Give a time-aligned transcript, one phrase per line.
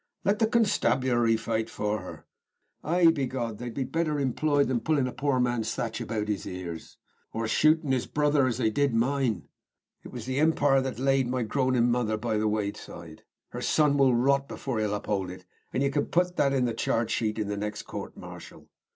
[0.25, 2.25] "Let the constabulary foight for her."
[2.83, 6.47] "Ay, be God, they'd be better imployed than pullin' a poor man's thatch about his
[6.47, 6.97] ears."
[7.33, 9.47] "Or shootin' his brother, as they did mine."
[10.03, 13.21] "It was the Impire laid my groanin' mother by the wayside.
[13.49, 16.73] Her son will rot before he upholds it, and ye can put that in the
[16.73, 18.69] charge sheet in the next coort martial."